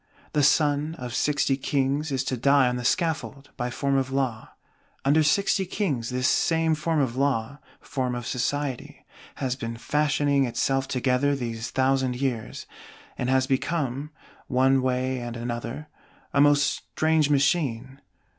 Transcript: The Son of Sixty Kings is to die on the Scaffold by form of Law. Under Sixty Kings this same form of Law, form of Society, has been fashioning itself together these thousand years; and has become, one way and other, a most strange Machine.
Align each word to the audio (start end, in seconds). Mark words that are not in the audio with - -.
The 0.33 0.41
Son 0.41 0.95
of 0.97 1.13
Sixty 1.13 1.55
Kings 1.55 2.11
is 2.11 2.23
to 2.23 2.35
die 2.35 2.67
on 2.67 2.75
the 2.75 2.83
Scaffold 2.83 3.51
by 3.55 3.69
form 3.69 3.97
of 3.97 4.09
Law. 4.11 4.49
Under 5.05 5.21
Sixty 5.21 5.63
Kings 5.63 6.09
this 6.09 6.27
same 6.27 6.73
form 6.73 6.99
of 6.99 7.15
Law, 7.15 7.59
form 7.79 8.15
of 8.15 8.25
Society, 8.25 9.05
has 9.35 9.55
been 9.55 9.77
fashioning 9.77 10.45
itself 10.45 10.87
together 10.87 11.35
these 11.35 11.69
thousand 11.69 12.15
years; 12.19 12.65
and 13.15 13.29
has 13.29 13.45
become, 13.45 14.09
one 14.47 14.81
way 14.81 15.19
and 15.19 15.37
other, 15.51 15.87
a 16.33 16.41
most 16.41 16.63
strange 16.71 17.29
Machine. 17.29 18.01